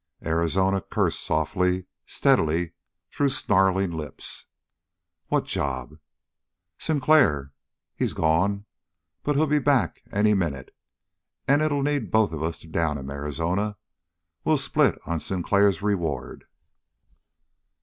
[0.25, 2.71] Arizona cursed softly, steadily,
[3.11, 4.47] through snarling lips.
[5.27, 5.99] "What job?"
[6.79, 7.53] "Sinclair!
[7.95, 8.65] He's gone,
[9.21, 10.75] but he'll be back any minute.
[11.47, 13.77] And it'll need us both to down him, Arizona.
[14.43, 16.45] We'll split on Sinclair's reward."